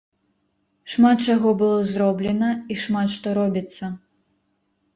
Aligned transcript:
Шмат 0.93 1.17
чаго 1.33 1.49
было 1.59 1.77
зроблена, 1.91 2.51
і 2.73 2.81
шмат 2.87 3.15
што 3.19 3.27
робіцца. 3.43 3.93